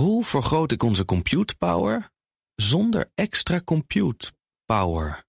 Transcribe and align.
Hoe 0.00 0.24
vergroot 0.24 0.72
ik 0.72 0.82
onze 0.82 1.04
compute 1.04 1.56
power 1.56 2.10
zonder 2.54 3.10
extra 3.14 3.60
compute 3.64 4.32
power? 4.64 5.24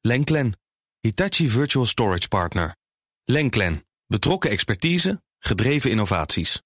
Lenklen, 0.00 0.58
Hitachi 1.00 1.48
Virtual 1.48 1.86
Storage 1.86 2.28
Partner. 2.28 2.76
Lenklen, 3.24 3.86
betrokken 4.06 4.50
expertise, 4.50 5.22
gedreven 5.38 5.90
innovaties. 5.90 6.62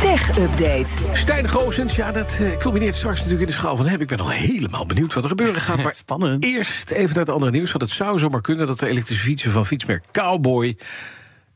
Tech 0.00 0.38
Update. 0.38 0.88
Stijn 1.12 1.48
Goosens, 1.48 1.96
ja, 1.96 2.12
dat 2.12 2.38
uh, 2.40 2.58
culmineert 2.58 2.94
straks 2.94 3.16
natuurlijk 3.16 3.42
in 3.42 3.54
de 3.54 3.58
schaal 3.58 3.76
van 3.76 3.86
heb. 3.86 4.00
Ik 4.00 4.08
ben 4.08 4.20
al 4.20 4.30
helemaal 4.30 4.86
benieuwd 4.86 5.14
wat 5.14 5.22
er 5.22 5.30
gebeuren 5.30 5.60
gaat. 5.60 5.82
Maar 5.84 5.94
Spannend. 5.94 6.44
eerst 6.44 6.90
even 6.90 7.14
naar 7.14 7.24
het 7.24 7.34
andere 7.34 7.52
nieuws. 7.52 7.72
Want 7.72 7.84
het 7.84 7.92
zou 7.92 8.18
zomaar 8.18 8.40
kunnen 8.40 8.66
dat 8.66 8.78
de 8.78 8.86
elektrische 8.86 9.24
fietsen 9.24 9.52
van 9.52 9.66
fietsmerk 9.66 10.04
Cowboy... 10.12 10.76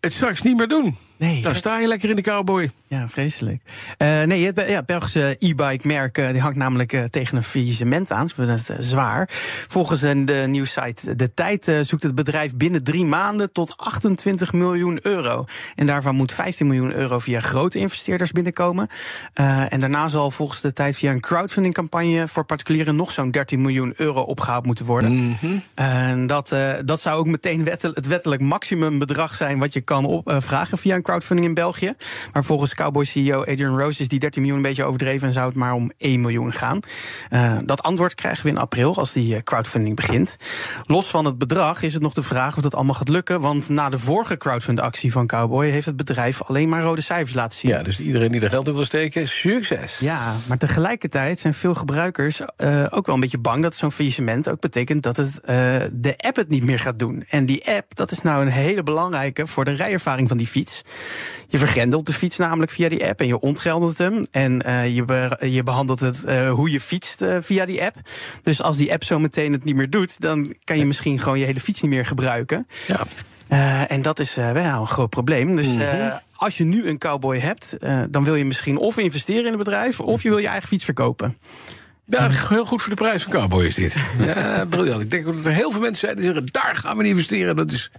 het 0.00 0.12
straks 0.12 0.42
niet 0.42 0.56
meer 0.56 0.68
doen. 0.68 0.96
Nee. 1.18 1.42
Dan 1.42 1.54
sta 1.54 1.78
je 1.78 1.86
lekker 1.86 2.10
in 2.10 2.16
de 2.16 2.22
Cowboy. 2.22 2.70
Ja, 2.86 3.08
vreselijk. 3.08 3.62
Uh, 3.98 4.22
nee, 4.22 4.46
het 4.46 4.64
ja, 4.68 4.82
Belgische 4.82 5.36
e-bike-merk 5.38 6.18
uh, 6.18 6.30
die 6.30 6.40
hangt 6.40 6.56
namelijk 6.56 6.92
uh, 6.92 7.04
tegen 7.04 7.36
een 7.36 7.42
faillissement 7.42 8.10
aan. 8.10 8.28
Ze 8.28 8.42
het 8.42 8.72
zwaar. 8.78 9.28
Volgens 9.68 10.00
de 10.00 10.44
nieuwsite 10.48 11.16
De 11.16 11.34
Tijd 11.34 11.72
zoekt 11.80 12.02
het 12.02 12.14
bedrijf 12.14 12.56
binnen 12.56 12.82
drie 12.82 13.04
maanden 13.04 13.52
tot 13.52 13.76
28 13.76 14.52
miljoen 14.52 14.98
euro. 15.02 15.44
En 15.74 15.86
daarvan 15.86 16.14
moet 16.14 16.32
15 16.32 16.66
miljoen 16.66 16.92
euro 16.92 17.18
via 17.18 17.40
grote 17.40 17.78
investeerders 17.78 18.32
binnenkomen. 18.32 18.88
en 19.68 19.80
daarna 19.80 20.08
zal 20.08 20.30
volgens 20.30 20.60
De 20.60 20.72
Tijd 20.72 20.96
via 20.96 21.10
een 21.10 21.20
crowdfundingcampagne 21.20 22.28
voor 22.28 22.44
particulieren 22.44 22.96
nog 22.96 23.10
zo'n 23.10 23.30
13 23.30 23.60
miljoen 23.60 23.92
euro 23.96 24.20
opgehaald 24.20 24.66
moeten 24.66 24.86
worden. 24.86 25.10
Mm 25.10 25.36
-hmm. 25.40 25.62
En 25.74 26.26
dat, 26.26 26.56
dat 26.84 27.00
zou 27.00 27.18
ook 27.18 27.26
meteen 27.26 27.66
het 27.66 28.06
wettelijk 28.06 28.40
maximumbedrag 28.40 29.34
zijn 29.34 29.58
wat 29.58 29.72
je 29.72 29.80
kan 29.80 30.04
opvragen 30.04 30.78
via 30.78 30.94
een 30.94 31.02
crowdfunding 31.08 31.48
in 31.48 31.54
België. 31.54 31.94
Maar 32.32 32.44
volgens 32.44 32.74
Cowboy 32.74 33.04
CEO 33.04 33.40
Adrian 33.40 33.78
Rose 33.78 34.00
is 34.00 34.08
die 34.08 34.18
13 34.18 34.42
miljoen 34.42 34.60
een 34.60 34.68
beetje 34.68 34.84
overdreven 34.84 35.26
en 35.26 35.32
zou 35.32 35.46
het 35.46 35.56
maar 35.56 35.72
om 35.72 35.92
1 35.98 36.20
miljoen 36.20 36.52
gaan. 36.52 36.80
Uh, 37.30 37.58
dat 37.64 37.82
antwoord 37.82 38.14
krijgen 38.14 38.44
we 38.44 38.50
in 38.50 38.58
april 38.58 38.96
als 38.96 39.12
die 39.12 39.42
crowdfunding 39.42 39.96
begint. 39.96 40.36
Los 40.86 41.06
van 41.06 41.24
het 41.24 41.38
bedrag 41.38 41.82
is 41.82 41.92
het 41.92 42.02
nog 42.02 42.12
de 42.12 42.22
vraag 42.22 42.56
of 42.56 42.62
dat 42.62 42.74
allemaal 42.74 42.94
gaat 42.94 43.08
lukken. 43.08 43.40
Want 43.40 43.68
na 43.68 43.88
de 43.88 43.98
vorige 43.98 44.36
crowdfundactie 44.36 45.12
van 45.12 45.26
Cowboy 45.26 45.66
heeft 45.66 45.86
het 45.86 45.96
bedrijf 45.96 46.42
alleen 46.42 46.68
maar 46.68 46.82
rode 46.82 47.00
cijfers 47.00 47.34
laten 47.34 47.58
zien. 47.58 47.70
Ja, 47.70 47.82
dus 47.82 48.00
iedereen 48.00 48.32
die 48.32 48.40
er 48.40 48.50
geld 48.50 48.68
in 48.68 48.74
wil 48.74 48.84
steken, 48.84 49.28
succes. 49.28 49.98
Ja, 49.98 50.34
maar 50.48 50.58
tegelijkertijd 50.58 51.40
zijn 51.40 51.54
veel 51.54 51.74
gebruikers 51.74 52.40
uh, 52.40 52.86
ook 52.90 53.06
wel 53.06 53.14
een 53.14 53.20
beetje 53.20 53.38
bang 53.38 53.62
dat 53.62 53.74
zo'n 53.74 53.92
faillissement 53.92 54.50
ook 54.50 54.60
betekent 54.60 55.02
dat 55.02 55.16
het, 55.16 55.40
uh, 55.42 55.46
de 55.92 56.14
app 56.16 56.36
het 56.36 56.48
niet 56.48 56.64
meer 56.64 56.78
gaat 56.78 56.98
doen. 56.98 57.24
En 57.28 57.46
die 57.46 57.70
app, 57.70 57.96
dat 57.96 58.10
is 58.10 58.22
nou 58.22 58.42
een 58.42 58.52
hele 58.52 58.82
belangrijke 58.82 59.46
voor 59.46 59.64
de 59.64 59.70
rijervaring 59.70 60.28
van 60.28 60.36
die 60.36 60.46
fiets. 60.46 60.82
Je 61.48 61.58
vergrendelt 61.58 62.06
de 62.06 62.12
fiets 62.12 62.36
namelijk 62.36 62.72
via 62.72 62.88
die 62.88 63.04
app 63.04 63.20
en 63.20 63.26
je 63.26 63.40
ontgeldert 63.40 63.98
hem. 63.98 64.26
En 64.30 64.62
uh, 64.66 64.96
je, 64.96 65.04
be 65.04 65.36
je 65.40 65.62
behandelt 65.62 66.00
het 66.00 66.24
uh, 66.26 66.50
hoe 66.50 66.70
je 66.70 66.80
fietst 66.80 67.22
uh, 67.22 67.36
via 67.40 67.66
die 67.66 67.82
app. 67.82 67.96
Dus 68.42 68.62
als 68.62 68.76
die 68.76 68.92
app 68.92 69.04
zo 69.04 69.18
meteen 69.18 69.52
het 69.52 69.64
niet 69.64 69.76
meer 69.76 69.90
doet, 69.90 70.20
dan 70.20 70.54
kan 70.64 70.78
je 70.78 70.86
misschien 70.86 71.18
gewoon 71.18 71.38
je 71.38 71.44
hele 71.44 71.60
fiets 71.60 71.80
niet 71.80 71.90
meer 71.90 72.06
gebruiken. 72.06 72.66
Ja. 72.86 73.86
en 73.88 74.02
dat 74.02 74.18
is 74.18 74.34
wel 74.34 74.80
een 74.80 74.86
groot 74.86 75.10
probleem. 75.10 75.56
Dus 75.56 75.66
mm 75.66 75.80
-hmm. 75.80 76.20
als 76.34 76.56
je 76.56 76.64
nu 76.64 76.88
een 76.88 76.98
cowboy 76.98 77.38
hebt, 77.38 77.76
dan 78.10 78.24
wil 78.24 78.34
je 78.34 78.44
misschien 78.44 78.76
of 78.76 78.98
investeren 78.98 79.46
in 79.46 79.52
een 79.52 79.58
bedrijf, 79.58 80.00
of 80.00 80.22
je 80.22 80.28
wil 80.28 80.38
je 80.38 80.48
eigen 80.48 80.68
fiets 80.68 80.84
verkopen. 80.84 81.36
Ja, 82.08 82.30
heel 82.30 82.64
goed 82.64 82.82
voor 82.82 82.90
de 82.90 82.96
prijs 82.96 83.22
van 83.22 83.32
Cowboy 83.32 83.64
is 83.64 83.74
dit. 83.74 83.96
Ja, 84.24 84.64
briljant. 84.64 85.02
Ik 85.02 85.10
denk 85.10 85.24
dat 85.24 85.44
er 85.44 85.52
heel 85.52 85.70
veel 85.70 85.80
mensen 85.80 86.06
zijn 86.06 86.16
die 86.16 86.24
zeggen... 86.24 86.46
daar 86.46 86.76
gaan 86.76 86.96
we 86.96 87.04
investeren. 87.04 87.56
Dat 87.56 87.72
is 87.72 87.90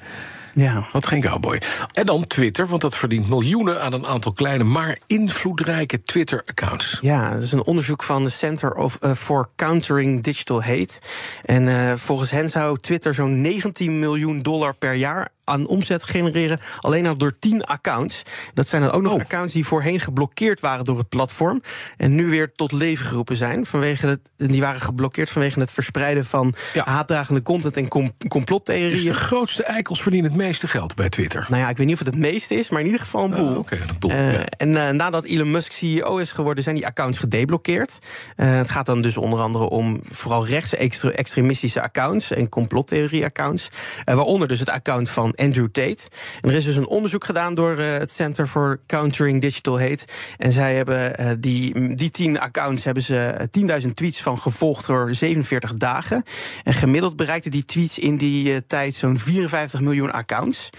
ja. 0.54 0.84
Wat 0.92 1.08
geen 1.08 1.22
cowboy. 1.22 1.62
En 1.94 2.06
dan 2.06 2.28
Twitter, 2.28 2.68
want 2.68 2.82
dat 2.82 2.96
verdient 2.96 3.30
miljoenen 3.30 3.82
aan 3.82 3.94
een 3.94 4.08
aantal 4.08 4.32
kleine, 4.32 4.64
maar 4.64 4.98
invloedrijke 5.08 6.04
Twitter-accounts. 6.04 6.98
Ja, 7.02 7.34
dat 7.34 7.44
is 7.44 7.52
een 7.52 7.64
onderzoek 7.64 8.04
van 8.04 8.24
de 8.24 8.30
Center 8.30 8.74
of, 8.74 8.98
uh, 9.02 9.12
for 9.12 9.50
Countering 9.56 10.24
Digital 10.24 10.64
Hate. 10.64 11.00
En 11.46 11.64
uh, 11.64 11.94
volgens 11.96 12.32
hen 12.32 12.50
zou 12.50 12.78
Twitter 12.78 13.14
zo'n 13.14 13.42
19 13.42 14.00
miljoen 14.00 14.42
dollar 14.42 14.74
per 14.74 14.94
jaar 14.94 15.32
aan 15.50 15.68
omzet 15.68 16.04
genereren. 16.04 16.60
Alleen 16.80 17.08
al 17.08 17.18
door 17.18 17.40
10 17.40 17.64
accounts. 17.64 18.24
Dat 18.54 18.68
zijn 18.68 18.82
dan 18.82 18.92
ook 18.92 19.02
nog 19.02 19.14
oh. 19.14 19.20
accounts 19.20 19.54
die 19.54 19.66
voorheen 19.66 20.00
geblokkeerd 20.00 20.60
waren 20.60 20.86
door 20.86 20.98
het 20.98 21.10
platform. 21.10 21.62
En 21.98 22.16
nu 22.16 22.30
weer 22.30 22.52
tot 22.56 22.72
leven 22.72 23.06
geroepen 23.06 23.38
zijn. 23.38 23.66
Vanwege 23.66 24.08
het, 24.08 24.20
die 24.36 24.62
waren 24.62 24.82
geblokkeerd 24.82 25.30
vanwege 25.30 25.60
het 25.60 25.72
verspreiden 25.72 26.26
van 26.26 26.54
ja. 26.74 26.86
haatdragende 26.86 27.42
content 27.42 27.78
en 27.78 27.88
com 27.88 28.12
complottheorieën. 28.28 28.92
Dus 28.92 29.04
de 29.04 29.14
grootste 29.14 29.64
eikels 29.64 30.02
verdienen 30.02 30.32
het 30.32 30.40
meeste 30.40 30.68
geld 30.68 30.96
bij 30.96 31.10
Twitter. 31.10 31.46
Nou 31.50 31.62
ja, 31.62 31.70
ik 31.70 31.78
weet 31.78 31.86
niet 31.86 32.00
of 32.00 32.06
het 32.06 32.10
het 32.10 32.20
meeste 32.20 32.56
is, 32.56 32.70
maar 32.70 32.80
in 32.80 32.86
ieder 32.86 33.02
geval 33.02 33.24
een 33.24 33.32
boel. 33.32 33.52
Uh, 33.52 33.58
okay, 33.58 33.80
een 33.80 34.00
boel 34.00 34.12
uh, 34.12 34.34
ja. 34.34 34.46
En 34.46 34.70
uh, 34.70 34.90
nadat 34.90 35.26
Elon 35.26 35.52
Musk 35.52 35.72
CEO 35.72 36.18
is 36.18 36.32
geworden, 36.32 36.64
zijn 36.64 36.76
die 36.76 36.86
accounts 36.86 37.18
gedeblokkeerd. 37.18 38.00
het 38.36 38.70
gaat 38.70 38.86
dan 38.86 39.02
dus 39.02 39.18
onder 39.18 39.40
andere 39.40 39.70
om 39.70 40.02
vooral 40.10 40.48
rechtse 40.48 40.78
extremistische 41.12 41.82
accounts 41.82 42.32
en 42.32 42.50
complottheorie-accounts. 42.50 43.70
waaronder 44.06 44.48
dus 44.48 44.60
het 44.60 44.70
account 44.70 45.10
van 45.10 45.34
Andrew 45.40 45.68
Tate. 45.72 46.08
Er 46.42 46.54
is 46.54 46.66
dus 46.66 46.76
een 46.76 46.88
onderzoek 46.88 47.24
gedaan 47.24 47.54
door 47.54 47.80
uh, 47.80 47.92
het 47.92 48.12
Center 48.12 48.48
for 48.48 48.80
Countering 48.88 49.42
Digital 49.42 49.80
Hate. 49.80 50.06
En 50.38 50.52
zij 50.52 50.76
hebben 50.76 51.22
uh, 51.22 51.30
die, 51.40 51.96
die 51.96 52.12
tien 52.12 52.40
accounts 52.40 52.84
hebben 52.84 53.04
ze 53.04 53.50
10.000 53.82 53.94
tweets 53.94 54.22
van 54.22 54.40
gevolgd 54.40 54.86
door 54.86 55.14
47 55.14 55.74
dagen. 55.74 56.24
En 56.64 56.74
gemiddeld 56.74 57.16
bereikten 57.16 57.52
die 57.52 57.66
tweets 57.66 58.00
in 58.00 58.18
die 58.18 58.66
tijd 58.66 58.96
zo'n 58.96 59.20
54 59.20 59.80
miljoen 59.80 60.12
accounts. 60.12 60.70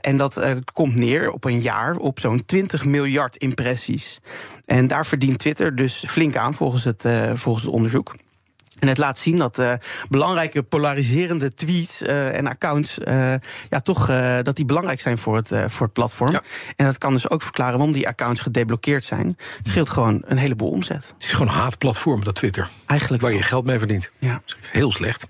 en 0.00 0.16
dat 0.16 0.42
komt 0.72 0.94
neer 0.94 1.30
op 1.30 1.44
een 1.44 1.60
jaar 1.60 1.96
op 1.96 2.20
zo'n 2.20 2.44
20 2.44 2.84
miljard 2.84 3.36
impressies. 3.36 4.18
En 4.64 4.86
daar 4.86 5.06
verdient 5.06 5.38
Twitter 5.38 5.76
dus 5.76 6.04
flink 6.08 6.36
aan 6.36 6.54
volgens 6.54 6.84
het, 6.84 7.04
volgens 7.34 7.64
het 7.64 7.74
onderzoek. 7.74 8.14
En 8.78 8.88
het 8.88 8.98
laat 8.98 9.18
zien 9.18 9.36
dat 9.36 9.58
uh, 9.58 9.72
belangrijke 10.08 10.62
polariserende 10.62 11.54
tweets 11.54 12.02
uh, 12.02 12.36
en 12.36 12.46
accounts 12.46 12.98
uh, 12.98 13.34
ja, 13.68 13.80
toch 13.82 14.06
dat 14.42 14.56
die 14.56 14.64
belangrijk 14.64 15.00
zijn 15.00 15.18
voor 15.18 15.36
het, 15.36 15.52
voor 15.66 15.86
het 15.86 15.92
platform. 15.92 16.32
Ja. 16.32 16.42
En 16.76 16.86
dat 16.86 16.98
kan 16.98 17.12
dus 17.12 17.30
ook 17.30 17.42
verklaren 17.42 17.76
waarom 17.76 17.92
die 17.94 18.08
accounts 18.08 18.40
gedeblokkeerd 18.40 19.04
zijn. 19.04 19.36
Het 19.56 19.68
scheelt 19.68 19.90
gewoon 19.90 20.22
een 20.26 20.36
heleboel 20.36 20.70
omzet. 20.70 21.14
Het 21.14 21.24
is 21.24 21.32
gewoon 21.32 21.48
een 21.48 21.60
haatplatform, 21.60 22.24
dat 22.24 22.34
Twitter. 22.34 22.68
Eigenlijk 22.86 23.22
waar 23.22 23.32
je 23.32 23.42
geld 23.42 23.64
mee 23.64 23.78
verdient. 23.78 24.10
Ja. 24.18 24.40
Heel 24.72 24.92
slecht. 24.92 25.26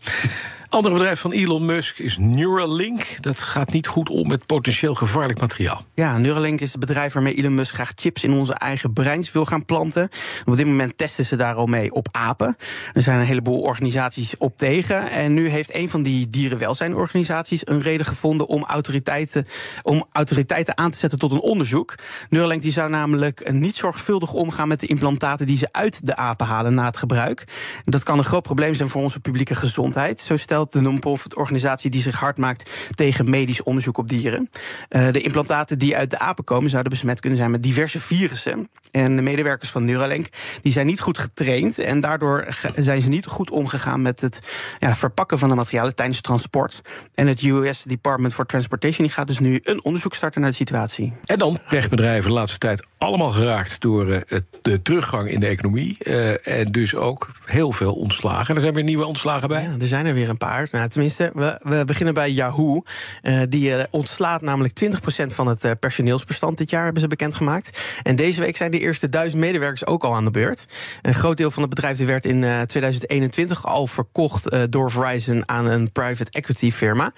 Andere 0.68 0.94
bedrijf 0.94 1.20
van 1.20 1.32
Elon 1.32 1.64
Musk 1.64 1.98
is 1.98 2.16
Neuralink. 2.18 3.22
Dat 3.22 3.42
gaat 3.42 3.72
niet 3.72 3.86
goed 3.86 4.10
om 4.10 4.28
met 4.28 4.46
potentieel 4.46 4.94
gevaarlijk 4.94 5.40
materiaal. 5.40 5.84
Ja, 5.94 6.18
Neuralink 6.18 6.60
is 6.60 6.70
het 6.70 6.80
bedrijf 6.80 7.12
waarmee 7.12 7.34
Elon 7.34 7.54
Musk 7.54 7.74
graag 7.74 7.92
chips 7.94 8.24
in 8.24 8.32
onze 8.32 8.54
eigen 8.54 8.92
breins 8.92 9.32
wil 9.32 9.44
gaan 9.44 9.64
planten. 9.64 10.08
Op 10.44 10.56
dit 10.56 10.66
moment 10.66 10.98
testen 10.98 11.24
ze 11.24 11.36
daar 11.36 11.54
al 11.54 11.66
mee 11.66 11.92
op 11.92 12.08
apen. 12.10 12.56
Er 12.92 13.02
zijn 13.02 13.20
een 13.20 13.26
heleboel 13.26 13.60
organisaties 13.60 14.36
op 14.36 14.56
tegen. 14.56 15.10
En 15.10 15.34
nu 15.34 15.48
heeft 15.48 15.74
een 15.74 15.88
van 15.88 16.02
die 16.02 16.28
dierenwelzijnorganisaties 16.28 17.66
een 17.66 17.80
reden 17.80 18.06
gevonden 18.06 18.46
om 18.46 18.64
autoriteiten, 18.64 19.46
om 19.82 20.04
autoriteiten 20.12 20.76
aan 20.78 20.90
te 20.90 20.98
zetten 20.98 21.18
tot 21.18 21.32
een 21.32 21.40
onderzoek. 21.40 21.94
Neuralink 22.30 22.62
die 22.62 22.72
zou 22.72 22.90
namelijk 22.90 23.52
niet 23.52 23.76
zorgvuldig 23.76 24.32
omgaan 24.32 24.68
met 24.68 24.80
de 24.80 24.86
implantaten 24.86 25.46
die 25.46 25.56
ze 25.56 25.68
uit 25.70 26.06
de 26.06 26.16
apen 26.16 26.46
halen 26.46 26.74
na 26.74 26.84
het 26.84 26.96
gebruik. 26.96 27.44
Dat 27.84 28.02
kan 28.02 28.18
een 28.18 28.24
groot 28.24 28.42
probleem 28.42 28.74
zijn 28.74 28.88
voor 28.88 29.02
onze 29.02 29.20
publieke 29.20 29.54
gezondheid. 29.54 30.20
Zo 30.20 30.36
stelt 30.36 30.55
de 30.64 30.80
non-profit 30.80 31.34
organisatie 31.34 31.90
die 31.90 32.02
zich 32.02 32.18
hard 32.18 32.36
maakt 32.36 32.70
tegen 32.94 33.30
medisch 33.30 33.62
onderzoek 33.62 33.98
op 33.98 34.08
dieren. 34.08 34.50
Uh, 34.90 35.12
de 35.12 35.20
implantaten 35.20 35.78
die 35.78 35.96
uit 35.96 36.10
de 36.10 36.18
apen 36.18 36.44
komen 36.44 36.70
zouden 36.70 36.92
besmet 36.92 37.20
kunnen 37.20 37.38
zijn 37.38 37.50
met 37.50 37.62
diverse 37.62 38.00
virussen. 38.00 38.68
En 38.90 39.16
de 39.16 39.22
medewerkers 39.22 39.70
van 39.70 39.84
Neuralink 39.84 40.28
die 40.62 40.72
zijn 40.72 40.86
niet 40.86 41.00
goed 41.00 41.18
getraind 41.18 41.78
en 41.78 42.00
daardoor 42.00 42.46
zijn 42.76 43.02
ze 43.02 43.08
niet 43.08 43.26
goed 43.26 43.50
omgegaan 43.50 44.02
met 44.02 44.20
het 44.20 44.40
ja, 44.78 44.94
verpakken 44.94 45.38
van 45.38 45.48
de 45.48 45.54
materialen 45.54 45.94
tijdens 45.94 46.20
transport. 46.20 46.80
En 47.14 47.26
het 47.26 47.42
US 47.42 47.82
Department 47.82 48.34
for 48.34 48.46
Transportation 48.46 49.06
die 49.06 49.14
gaat 49.14 49.26
dus 49.26 49.38
nu 49.38 49.60
een 49.62 49.84
onderzoek 49.84 50.14
starten 50.14 50.40
naar 50.40 50.50
de 50.50 50.56
situatie. 50.56 51.12
En 51.24 51.38
dan 51.38 51.58
techbedrijven 51.68 52.28
de 52.28 52.36
laatste 52.36 52.58
tijd 52.58 52.84
allemaal 52.98 53.30
geraakt 53.30 53.80
door 53.80 54.06
het, 54.06 54.44
de 54.62 54.82
teruggang 54.82 55.30
in 55.30 55.40
de 55.40 55.46
economie. 55.46 55.96
Uh, 56.02 56.46
en 56.46 56.66
dus 56.66 56.94
ook 56.94 57.30
heel 57.44 57.72
veel 57.72 57.94
ontslagen. 57.94 58.54
Er 58.54 58.60
zijn 58.60 58.74
weer 58.74 58.84
nieuwe 58.84 59.04
ontslagen 59.04 59.48
bij. 59.48 59.62
Ja, 59.62 59.74
er 59.80 59.86
zijn 59.86 60.06
er 60.06 60.14
weer 60.14 60.28
een 60.28 60.36
paar. 60.36 60.68
Nou, 60.70 60.88
tenminste, 60.88 61.30
we, 61.34 61.58
we 61.62 61.84
beginnen 61.84 62.14
bij 62.14 62.30
Yahoo. 62.30 62.82
Uh, 63.22 63.42
die 63.48 63.74
ontslaat 63.90 64.40
namelijk 64.40 64.74
20% 64.84 65.26
van 65.26 65.46
het 65.46 65.78
personeelsbestand 65.80 66.58
dit 66.58 66.70
jaar, 66.70 66.84
hebben 66.84 67.02
ze 67.02 67.08
bekendgemaakt. 67.08 67.80
En 68.02 68.16
deze 68.16 68.40
week 68.40 68.56
zijn 68.56 68.70
de 68.70 68.78
eerste 68.78 69.08
duizend 69.08 69.42
medewerkers 69.42 69.86
ook 69.86 70.04
al 70.04 70.14
aan 70.14 70.24
de 70.24 70.30
beurt. 70.30 70.66
Een 71.02 71.14
groot 71.14 71.36
deel 71.36 71.50
van 71.50 71.62
het 71.62 71.70
bedrijf 71.74 71.98
werd 71.98 72.24
in 72.24 72.40
2021 72.66 73.66
al 73.66 73.86
verkocht 73.86 74.72
door 74.72 74.90
Verizon 74.90 75.48
aan 75.48 75.66
een 75.66 75.92
private 75.92 76.30
equity 76.30 76.70
firma. 76.72 77.12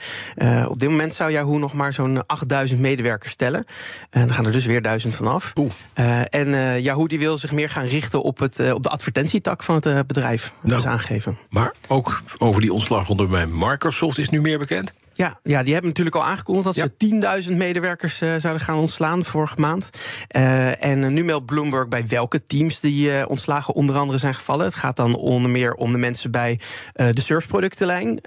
op 0.68 0.78
dit 0.78 0.88
moment 0.88 1.14
zou 1.14 1.30
Yahoo 1.30 1.58
nog 1.58 1.72
maar 1.72 1.92
zo'n 1.92 2.26
8000 2.26 2.80
medewerkers 2.80 3.34
tellen. 3.34 3.64
En 4.10 4.26
dan 4.26 4.34
gaan 4.34 4.46
er 4.46 4.52
dus 4.52 4.66
weer 4.66 4.82
duizend 4.82 5.14
vanaf. 5.14 5.52
Oeh. 5.56 5.67
Uh, 5.94 6.20
en 6.20 6.48
uh, 6.48 6.80
Yahoo 6.80 7.06
die 7.06 7.18
wil 7.18 7.38
zich 7.38 7.52
meer 7.52 7.70
gaan 7.70 7.84
richten 7.84 8.22
op, 8.22 8.38
het, 8.38 8.58
uh, 8.60 8.74
op 8.74 8.82
de 8.82 8.88
advertentietak 8.88 9.62
van 9.62 9.74
het 9.74 10.06
bedrijf. 10.06 10.42
Dat 10.42 10.70
Nou, 10.70 10.80
is 10.80 10.86
aangegeven. 10.86 11.38
Maar 11.50 11.74
ook 11.88 12.22
over 12.38 12.60
die 12.60 12.72
ontslagronde 12.72 13.26
bij 13.26 13.46
Microsoft 13.46 14.18
is 14.18 14.28
nu 14.28 14.40
meer 14.40 14.58
bekend. 14.58 14.92
Ja, 15.18 15.38
ja, 15.42 15.62
die 15.62 15.72
hebben 15.72 15.90
natuurlijk 15.90 16.16
al 16.16 16.24
aangekondigd 16.24 16.64
dat 16.64 16.92
ze 16.98 17.48
10.000 17.50 17.56
medewerkers 17.56 18.22
uh, 18.22 18.34
zouden 18.36 18.62
gaan 18.62 18.78
ontslaan 18.78 19.24
vorige 19.24 19.60
maand. 19.60 19.90
Uh, 20.36 20.84
en 20.84 21.12
nu 21.12 21.24
meldt 21.24 21.46
Bloomberg 21.46 21.88
bij 21.88 22.06
welke 22.08 22.44
teams 22.44 22.80
die 22.80 23.10
uh, 23.10 23.24
ontslagen 23.28 23.74
onder 23.74 23.96
andere 23.96 24.18
zijn 24.18 24.34
gevallen. 24.34 24.64
Het 24.64 24.74
gaat 24.74 24.96
dan 24.96 25.14
onder 25.14 25.50
meer 25.50 25.74
om 25.74 25.92
de 25.92 25.98
mensen 25.98 26.30
bij 26.30 26.60
de 26.92 27.20
Surf 27.20 27.46
productenlijn 27.46 28.20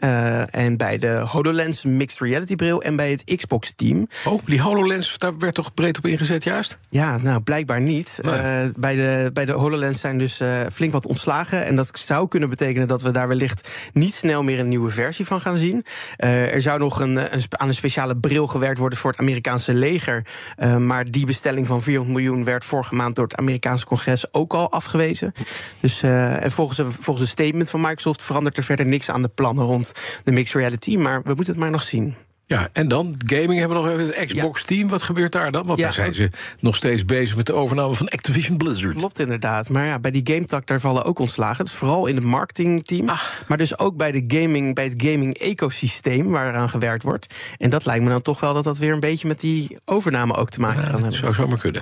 en 0.49 0.77
bij 0.77 0.97
de 0.97 1.07
HoloLens 1.07 1.83
Mixed 1.83 2.19
Reality 2.19 2.55
bril 2.55 2.81
en 2.81 2.95
bij 2.95 3.11
het 3.11 3.35
Xbox 3.35 3.73
team. 3.75 4.07
Oh, 4.25 4.45
die 4.45 4.61
HoloLens, 4.61 5.17
daar 5.17 5.37
werd 5.37 5.53
toch 5.53 5.73
breed 5.73 5.97
op 5.97 6.05
ingezet 6.05 6.43
juist? 6.43 6.77
Ja, 6.89 7.17
nou 7.17 7.41
blijkbaar 7.41 7.81
niet. 7.81 8.19
Nee. 8.21 8.71
bij, 8.79 8.95
de, 8.95 9.29
bij 9.33 9.45
de 9.45 9.51
HoloLens 9.51 9.99
zijn 9.99 10.17
dus 10.17 10.41
flink 10.73 10.91
wat 10.91 11.07
ontslagen. 11.07 11.65
En 11.65 11.75
dat 11.75 11.91
zou 11.93 12.27
kunnen 12.27 12.49
betekenen 12.49 12.87
dat 12.87 13.01
we 13.01 13.11
daar 13.11 13.27
wellicht 13.27 13.69
niet 13.93 14.13
snel 14.13 14.43
meer 14.43 14.59
een 14.59 14.69
nieuwe 14.69 14.89
versie 14.89 15.25
van 15.25 15.41
gaan 15.41 15.57
zien. 15.57 15.85
er 16.17 16.61
zou 16.61 16.80
nog 16.81 16.99
een, 16.99 17.33
een, 17.33 17.43
aan 17.49 17.67
een 17.67 17.73
speciale 17.73 18.17
bril 18.17 18.47
gewerkt 18.47 18.79
worden 18.79 18.99
voor 18.99 19.11
het 19.11 19.19
Amerikaanse 19.19 19.73
leger. 19.73 20.25
Uh, 20.57 20.77
maar 20.77 21.11
die 21.11 21.25
bestelling 21.25 21.67
van 21.67 21.81
400 21.81 22.17
miljoen 22.17 22.43
werd 22.43 22.65
vorige 22.65 22.95
maand 22.95 23.15
door 23.15 23.25
het 23.25 23.35
Amerikaanse 23.35 23.85
congres 23.85 24.33
ook 24.33 24.53
al 24.53 24.71
afgewezen. 24.71 25.33
Dus 25.79 26.03
uh, 26.03 26.43
en 26.43 26.51
volgens, 26.51 26.77
een, 26.77 26.91
volgens 26.91 27.25
een 27.25 27.31
statement 27.31 27.69
van 27.69 27.81
Microsoft 27.81 28.21
verandert 28.21 28.57
er 28.57 28.63
verder 28.63 28.85
niks 28.85 29.09
aan 29.09 29.21
de 29.21 29.27
plannen 29.27 29.65
rond 29.65 29.91
de 30.23 30.31
mixed 30.31 30.55
reality. 30.55 30.97
Maar 30.97 31.21
we 31.23 31.33
moeten 31.33 31.53
het 31.53 31.61
maar 31.61 31.71
nog 31.71 31.83
zien. 31.83 32.15
Ja, 32.51 32.69
en 32.73 32.87
dan 32.87 33.15
gaming 33.25 33.59
hebben 33.59 33.77
we 33.77 33.83
nog 33.83 33.93
even 33.93 34.05
het 34.05 34.25
Xbox 34.25 34.63
Team. 34.63 34.89
Wat 34.89 35.01
gebeurt 35.01 35.31
daar 35.31 35.51
dan? 35.51 35.65
Want 35.65 35.79
ja, 35.79 35.83
daar 35.83 35.93
zijn 35.93 36.13
ze 36.13 36.29
nog 36.59 36.75
steeds 36.75 37.05
bezig 37.05 37.35
met 37.35 37.45
de 37.45 37.53
overname 37.53 37.95
van 37.95 38.09
Activision 38.09 38.57
Blizzard. 38.57 38.97
Klopt 38.97 39.19
inderdaad. 39.19 39.69
Maar 39.69 39.85
ja, 39.85 39.99
bij 39.99 40.11
die 40.11 40.21
GameTak 40.23 40.67
daar 40.67 40.79
vallen 40.79 41.03
ook 41.03 41.19
ontslagen. 41.19 41.65
Dus 41.65 41.73
vooral 41.73 42.05
in 42.05 42.15
het 42.15 42.23
marketingteam. 42.23 43.09
Ach. 43.09 43.43
Maar 43.47 43.57
dus 43.57 43.79
ook 43.79 43.97
bij, 43.97 44.11
de 44.11 44.23
gaming, 44.27 44.75
bij 44.75 44.83
het 44.83 44.93
gaming-ecosysteem 44.97 46.29
waaraan 46.29 46.69
gewerkt 46.69 47.03
wordt. 47.03 47.33
En 47.57 47.69
dat 47.69 47.85
lijkt 47.85 48.03
me 48.03 48.09
dan 48.09 48.21
toch 48.21 48.39
wel 48.39 48.53
dat 48.53 48.63
dat 48.63 48.77
weer 48.77 48.93
een 48.93 48.99
beetje 48.99 49.27
met 49.27 49.39
die 49.39 49.77
overname 49.85 50.35
ook 50.35 50.49
te 50.49 50.59
maken 50.59 50.75
ja, 50.75 50.81
kan 50.81 50.91
hebben. 50.91 51.11
Dat 51.11 51.19
zou 51.19 51.33
zomaar 51.33 51.59
kunnen. 51.59 51.81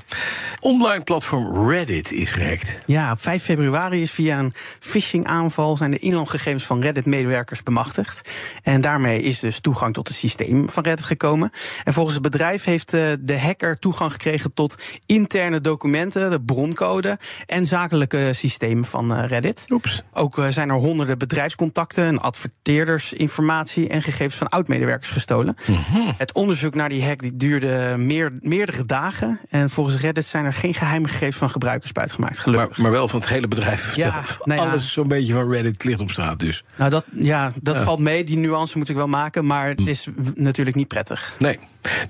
Online 0.59 1.03
platform 1.03 1.69
Reddit 1.69 2.11
is 2.11 2.31
gehackt. 2.31 2.79
Ja, 2.85 3.11
op 3.11 3.21
5 3.21 3.43
februari 3.43 4.01
is 4.01 4.11
via 4.11 4.39
een 4.39 4.53
phishing-aanval 4.79 5.77
zijn 5.77 5.91
de 5.91 5.99
inloggegevens 5.99 6.63
van 6.63 6.81
Reddit-medewerkers 6.81 7.63
bemachtigd. 7.63 8.29
En 8.63 8.81
daarmee 8.81 9.21
is 9.21 9.39
dus 9.39 9.59
toegang 9.59 9.93
tot 9.93 10.07
het 10.07 10.17
systeem 10.17 10.58
van 10.67 10.83
Reddit 10.83 11.05
gekomen. 11.05 11.51
En 11.83 11.93
volgens 11.93 12.15
het 12.15 12.23
bedrijf 12.23 12.63
heeft 12.63 12.93
eh, 12.93 13.01
de 13.19 13.39
hacker 13.39 13.79
toegang 13.79 14.11
gekregen 14.11 14.53
tot 14.53 14.75
interne 15.05 15.61
documenten, 15.61 16.29
de 16.29 16.41
broncode 16.41 17.17
en 17.45 17.65
zakelijke 17.65 18.29
systemen 18.33 18.85
van 18.85 19.13
eh, 19.13 19.27
Reddit. 19.27 19.65
Oeps. 19.69 20.03
Ook 20.13 20.37
eh, 20.37 20.47
zijn 20.47 20.69
er 20.69 20.75
honderden 20.75 21.17
bedrijfscontacten 21.17 22.05
en 22.05 22.21
adverteerdersinformatie 22.21 23.89
en 23.89 24.01
gegevens 24.01 24.35
van 24.35 24.49
oud-medewerkers 24.49 25.09
gestolen. 25.09 25.55
Mhm. 25.67 26.11
Het 26.17 26.33
onderzoek 26.33 26.75
naar 26.75 26.89
die 26.89 27.05
hack 27.05 27.21
die 27.21 27.35
duurde 27.35 27.95
meer, 27.97 28.37
meerdere 28.41 28.85
dagen. 28.85 29.39
En 29.49 29.69
volgens 29.69 29.99
Reddit 29.99 30.25
zijn 30.25 30.45
er 30.45 30.53
geen 30.53 30.73
geheime 30.73 31.07
gegevens 31.07 31.37
van 31.37 31.49
gebruikers 31.49 31.91
buitgemaakt. 31.91 32.39
Gelukkig. 32.39 32.69
Maar, 32.69 32.81
maar 32.81 32.91
wel 32.91 33.07
van 33.07 33.19
het 33.19 33.29
hele 33.29 33.47
bedrijf. 33.47 33.95
Ja, 33.95 34.23
nou 34.43 34.61
ja. 34.61 34.69
Alles 34.69 34.93
zo'n 34.93 35.07
beetje 35.07 35.33
van 35.33 35.51
Reddit 35.51 35.83
ligt 35.83 35.99
op 35.99 36.11
straat 36.11 36.39
dus. 36.39 36.63
Nou, 36.75 36.89
dat, 36.89 37.05
ja, 37.13 37.51
dat 37.61 37.77
valt 37.77 37.99
mee. 37.99 38.23
Die 38.23 38.37
nuance 38.37 38.77
moet 38.77 38.89
ik 38.89 38.95
wel 38.95 39.07
maken. 39.07 39.45
Maar 39.45 39.67
het 39.67 39.79
hm. 39.79 39.87
is 39.87 40.07
natuurlijk 40.49 40.77
niet 40.77 40.87
prettig. 40.87 41.35
Nee. 41.39 41.59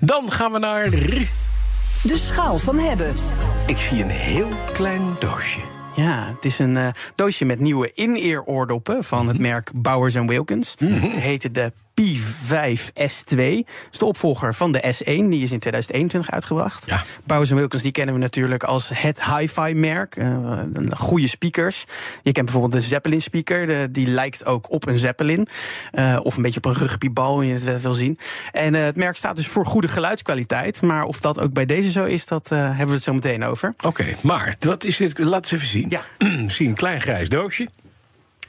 Dan 0.00 0.30
gaan 0.30 0.52
we 0.52 0.58
naar. 0.58 0.90
De 2.02 2.18
schaal 2.18 2.58
van 2.58 2.78
hebben. 2.78 3.14
Ik 3.66 3.76
zie 3.76 4.02
een 4.02 4.10
heel 4.10 4.48
klein 4.72 5.16
doosje. 5.18 5.60
Ja, 5.94 6.32
het 6.34 6.44
is 6.44 6.58
een 6.58 6.76
uh, 6.76 6.88
doosje 7.14 7.44
met 7.44 7.60
nieuwe 7.60 7.90
in-ear 7.94 8.42
oordoppen 8.42 9.04
van 9.04 9.26
het 9.26 9.38
mhm. 9.38 9.42
merk 9.42 9.70
Bowers 9.74 10.14
Wilkins. 10.14 10.74
Mm 10.78 11.12
Ze 11.12 11.20
heten 11.20 11.52
de 11.52 11.72
P5S2. 12.00 13.38
is 13.90 13.98
de 13.98 14.04
opvolger 14.04 14.54
van 14.54 14.72
de 14.72 14.94
S1. 14.94 15.04
Die 15.04 15.42
is 15.42 15.52
in 15.52 15.58
2021 15.58 16.30
uitgebracht. 16.30 16.86
Ja. 16.86 17.02
Bowers 17.26 17.50
Wilkins 17.50 17.82
die 17.82 17.92
kennen 17.92 18.14
we 18.14 18.20
natuurlijk 18.20 18.64
als 18.64 18.90
het 18.94 19.24
hi-fi 19.24 19.74
merk. 19.74 20.16
Uh, 20.16 20.60
goede 20.90 21.28
speakers. 21.28 21.84
Je 22.22 22.32
kent 22.32 22.44
bijvoorbeeld 22.44 22.82
de 22.82 22.88
Zeppelin 22.88 23.22
speaker. 23.22 23.66
De, 23.66 23.88
die 23.90 24.06
lijkt 24.06 24.44
ook 24.44 24.70
op 24.70 24.86
een 24.86 24.98
Zeppelin. 24.98 25.48
Uh, 25.92 26.18
of 26.22 26.36
een 26.36 26.42
beetje 26.42 26.60
op 26.62 26.64
een 26.64 26.74
rugbybal, 26.74 27.42
je 27.42 27.52
het 27.52 27.82
wel 27.82 27.94
zien. 27.94 28.18
En 28.52 28.74
uh, 28.74 28.82
het 28.82 28.96
merk 28.96 29.16
staat 29.16 29.36
dus 29.36 29.46
voor 29.46 29.66
goede 29.66 29.88
geluidskwaliteit. 29.88 30.82
Maar 30.82 31.04
of 31.04 31.20
dat 31.20 31.40
ook 31.40 31.52
bij 31.52 31.66
deze 31.66 31.90
zo 31.90 32.04
is, 32.04 32.26
dat 32.26 32.48
hebben 32.48 32.86
we 32.86 32.92
het 32.94 33.02
zo 33.02 33.12
meteen 33.12 33.44
over. 33.44 33.74
Oké, 33.76 33.86
okay, 33.86 34.16
maar 34.20 34.56
wat 34.60 34.84
is 34.84 34.96
dit? 34.96 35.18
Laat 35.18 35.42
eens 35.42 35.52
even 35.52 35.66
zien. 35.66 35.86
Ja. 35.88 36.02
zie 36.52 36.68
een 36.68 36.74
klein 36.74 37.00
grijs 37.00 37.28
doosje. 37.28 37.68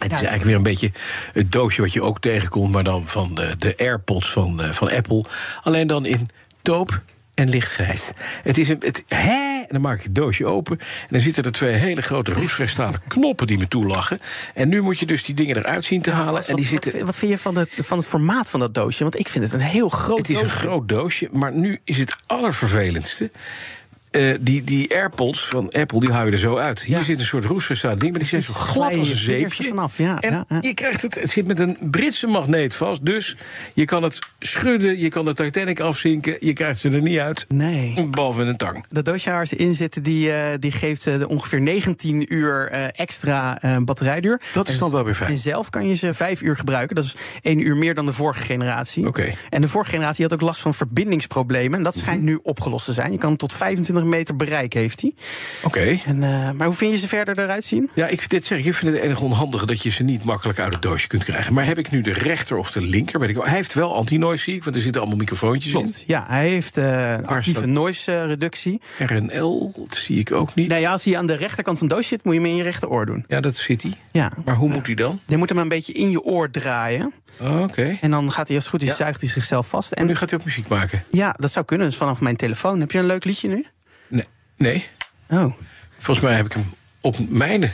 Het 0.03 0.11
is 0.11 0.17
eigenlijk 0.17 0.43
weer 0.43 0.55
een 0.55 0.63
beetje 0.63 0.91
het 1.33 1.51
doosje 1.51 1.81
wat 1.81 1.93
je 1.93 2.01
ook 2.01 2.19
tegenkomt, 2.19 2.71
maar 2.71 2.83
dan 2.83 3.07
van 3.07 3.35
de, 3.35 3.55
de 3.59 3.73
AirPods 3.77 4.31
van, 4.31 4.61
uh, 4.61 4.71
van 4.71 4.89
Apple. 4.89 5.25
Alleen 5.63 5.87
dan 5.87 6.05
in 6.05 6.29
doop 6.61 7.01
en 7.33 7.49
lichtgrijs. 7.49 8.11
Het 8.43 8.57
is 8.57 8.69
een. 8.69 8.77
Het, 8.79 9.03
hè? 9.07 9.59
En 9.59 9.67
dan 9.69 9.81
maak 9.81 9.97
ik 9.97 10.03
het 10.03 10.15
doosje 10.15 10.45
open. 10.45 10.79
En 10.79 11.07
dan 11.09 11.19
zitten 11.19 11.43
er 11.43 11.51
twee 11.51 11.73
hele 11.73 12.01
grote 12.01 12.33
roestvrijstalen 12.33 13.01
knoppen 13.07 13.47
die 13.47 13.57
me 13.57 13.67
toelachen. 13.67 14.19
En 14.53 14.69
nu 14.69 14.81
moet 14.81 14.99
je 14.99 15.05
dus 15.05 15.23
die 15.23 15.35
dingen 15.35 15.57
eruit 15.57 15.85
zien 15.85 16.01
te 16.01 16.11
halen. 16.11 16.33
wat, 16.33 16.47
en 16.47 16.55
die 16.55 16.65
zitten... 16.65 17.05
wat, 17.05 17.17
vind 17.17 17.31
je 17.31 17.37
van, 17.37 17.53
de, 17.53 17.67
van 17.77 17.97
het 17.97 18.07
formaat 18.07 18.49
van 18.49 18.59
dat 18.59 18.73
doosje? 18.73 19.03
Want 19.03 19.19
ik 19.19 19.27
vind 19.27 19.43
het 19.43 19.53
een 19.53 19.59
heel 19.59 19.89
groot 19.89 20.17
doosje. 20.17 20.33
Het 20.33 20.45
is 20.45 20.51
een 20.51 20.57
groot 20.59 20.89
doosje, 20.89 21.29
maar 21.31 21.51
nu 21.51 21.79
is 21.83 21.97
het 21.97 22.15
allervervelendste. 22.25 23.31
Uh, 24.11 24.35
die, 24.39 24.63
die 24.63 24.95
AirPods 24.95 25.47
van 25.47 25.69
Apple, 25.69 25.99
die 25.99 26.09
hou 26.09 26.25
je 26.25 26.31
er 26.31 26.37
zo 26.37 26.57
uit. 26.57 26.81
Hier 26.81 27.03
zit 27.03 27.19
een 27.19 27.25
soort 27.25 27.45
roestverstaand 27.45 27.99
ding, 27.99 28.11
maar 28.11 28.19
die 28.19 28.29
zijn 28.29 28.43
zo 28.43 28.53
glad 28.53 28.97
als 28.97 29.09
een 29.09 29.15
zeepje. 29.15 29.67
Vanaf, 29.67 29.97
ja, 29.97 30.19
en 30.19 30.45
ja, 30.49 30.57
je 30.61 30.73
krijgt 30.73 31.01
het, 31.01 31.15
het 31.15 31.29
zit 31.29 31.47
met 31.47 31.59
een 31.59 31.77
Britse 31.79 32.27
magneet 32.27 32.75
vast. 32.75 33.05
Dus 33.05 33.35
je 33.73 33.85
kan 33.85 34.03
het 34.03 34.19
schudden, 34.39 34.99
je 34.99 35.09
kan 35.09 35.25
de 35.25 35.33
Titanic 35.33 35.79
afzinken. 35.79 36.37
Je 36.39 36.53
krijgt 36.53 36.79
ze 36.79 36.89
er 36.89 37.01
niet 37.01 37.17
uit. 37.17 37.45
Nee. 37.47 38.07
Behalve 38.09 38.37
met 38.37 38.47
een 38.47 38.57
tang. 38.57 38.85
Dat 38.89 39.05
doosje 39.05 39.29
waar 39.29 39.47
ze 39.47 39.55
in 39.55 39.73
zitten, 39.73 40.03
die, 40.03 40.29
uh, 40.29 40.47
die 40.59 40.71
geeft 40.71 41.07
uh, 41.07 41.29
ongeveer 41.29 41.61
19 41.61 42.33
uur 42.33 42.67
extra 42.95 43.59
batterijduur. 43.83 44.41
Dat 44.53 44.67
is 44.67 44.77
dan 44.77 44.91
wel 44.91 45.03
weer 45.03 45.15
fijn. 45.15 45.31
En 45.31 45.37
zelf 45.37 45.69
kan 45.69 45.87
je 45.87 45.95
ze 45.95 46.13
5 46.13 46.41
uur 46.41 46.55
gebruiken. 46.55 46.95
Dat 46.95 47.05
is 47.05 47.15
1 47.41 47.59
uur 47.59 47.77
meer 47.77 47.93
dan 47.93 48.05
de 48.05 48.13
vorige 48.13 48.43
generatie. 48.43 49.07
Oké. 49.07 49.33
En 49.49 49.61
de 49.61 49.67
vorige 49.67 49.91
generatie 49.91 50.23
had 50.23 50.33
ook 50.33 50.41
last 50.41 50.61
van 50.61 50.73
verbindingsproblemen. 50.73 51.77
En 51.77 51.83
dat 51.83 51.95
schijnt 51.95 52.21
mm 52.21 52.27
-hmm. 52.27 52.35
nu 52.35 52.39
opgelost 52.43 52.85
te 52.85 52.93
zijn. 52.93 53.11
Je 53.11 53.17
kan 53.17 53.35
tot 53.35 53.53
25 53.53 53.99
meter 54.09 54.35
bereik 54.35 54.73
heeft 54.73 55.01
hij. 55.01 55.13
Oké. 55.63 55.89
Uh, 55.89 56.51
maar 56.51 56.67
hoe 56.67 56.75
vind 56.75 56.93
je 56.93 56.99
ze 56.99 57.07
verder 57.07 57.39
eruit 57.39 57.63
zien? 57.63 57.89
Ja, 57.93 58.07
ik, 58.07 58.29
dit 58.29 58.45
zeg 58.45 58.65
ik, 58.65 58.73
vind 58.73 58.93
het 58.93 59.03
enige 59.03 59.23
onhandige 59.23 59.65
dat 59.65 59.81
je 59.81 59.89
ze 59.89 60.03
niet 60.03 60.23
makkelijk 60.23 60.59
uit 60.59 60.73
het 60.73 60.81
doosje 60.81 61.07
kunt 61.07 61.23
krijgen. 61.23 61.53
Maar 61.53 61.65
heb 61.65 61.77
ik 61.77 61.91
nu 61.91 62.01
de 62.01 62.13
rechter 62.13 62.57
of 62.57 62.71
de 62.71 62.81
linker? 62.81 63.19
Weet 63.19 63.29
ik 63.29 63.35
wel. 63.35 63.45
Hij 63.45 63.55
heeft 63.55 63.73
wel 63.73 63.95
anti-noise, 63.95 64.43
zie 64.43 64.55
ik, 64.55 64.63
want 64.63 64.75
er 64.75 64.81
zitten 64.81 65.01
allemaal 65.01 65.19
microfoontjes 65.19 65.71
Klopt. 65.71 65.97
in. 65.97 66.03
Ja, 66.07 66.25
hij 66.27 66.49
heeft 66.49 66.77
uh, 66.77 67.17
actieve 67.17 67.65
noise 67.65 68.11
uh, 68.11 68.25
reductie. 68.25 68.81
RNL, 68.97 69.71
dat 69.75 69.95
zie 69.95 70.19
ik 70.19 70.31
ook 70.31 70.55
niet. 70.55 70.67
Nee, 70.67 70.89
als 70.89 71.03
hij 71.03 71.17
aan 71.17 71.27
de 71.27 71.35
rechterkant 71.35 71.77
van 71.77 71.87
de 71.87 71.93
doos 71.93 72.07
zit, 72.07 72.23
moet 72.23 72.33
je 72.33 72.39
hem 72.39 72.49
in 72.49 72.55
je 72.55 72.63
rechteroor 72.63 73.05
doen. 73.05 73.25
Ja, 73.27 73.39
dat 73.39 73.55
zit 73.55 73.81
hij. 73.81 73.93
Ja. 74.11 74.31
Maar 74.45 74.55
hoe 74.55 74.69
moet 74.69 74.85
hij 74.85 74.95
dan? 74.95 75.19
Je 75.27 75.37
moet 75.37 75.49
hem 75.49 75.57
een 75.57 75.69
beetje 75.69 75.93
in 75.93 76.11
je 76.11 76.21
oor 76.21 76.49
draaien. 76.49 77.13
Oh, 77.39 77.61
Oké. 77.61 77.97
En 78.01 78.11
dan 78.11 78.31
gaat 78.31 78.47
hij 78.47 78.55
als 78.55 78.65
het 78.65 78.73
goed 78.73 78.81
is, 78.81 78.89
ja. 78.89 78.95
zuigt 78.95 79.21
hij 79.21 79.29
zichzelf 79.29 79.67
vast. 79.67 79.91
En 79.91 80.05
nu 80.05 80.15
gaat 80.15 80.29
hij 80.29 80.39
ook 80.39 80.45
muziek 80.45 80.67
maken. 80.67 81.03
Ja, 81.11 81.35
dat 81.37 81.51
zou 81.51 81.65
kunnen. 81.65 81.87
Dus 81.87 81.97
vanaf 81.97 82.21
mijn 82.21 82.35
telefoon. 82.35 82.79
Heb 82.79 82.91
je 82.91 82.97
een 82.97 83.05
leuk 83.05 83.25
liedje 83.25 83.47
nu? 83.47 83.65
Nee. 84.11 84.25
Nee. 84.57 84.87
Oh. 85.29 85.53
Volgens 85.99 86.25
mij 86.25 86.35
heb 86.35 86.45
ik 86.45 86.53
hem 86.53 86.73
op 87.01 87.15
mijne. 87.29 87.71